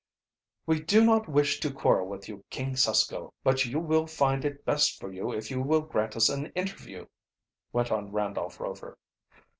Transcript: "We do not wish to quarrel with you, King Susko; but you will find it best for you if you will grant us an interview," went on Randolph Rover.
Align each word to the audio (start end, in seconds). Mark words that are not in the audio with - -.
"We 0.65 0.79
do 0.81 1.05
not 1.05 1.29
wish 1.29 1.59
to 1.59 1.71
quarrel 1.71 2.07
with 2.07 2.27
you, 2.27 2.43
King 2.49 2.73
Susko; 2.75 3.35
but 3.43 3.65
you 3.65 3.79
will 3.79 4.07
find 4.07 4.43
it 4.43 4.65
best 4.65 4.99
for 4.99 5.13
you 5.13 5.31
if 5.31 5.51
you 5.51 5.61
will 5.61 5.81
grant 5.81 6.15
us 6.15 6.27
an 6.27 6.47
interview," 6.53 7.05
went 7.71 7.91
on 7.91 8.11
Randolph 8.11 8.59
Rover. 8.59 8.97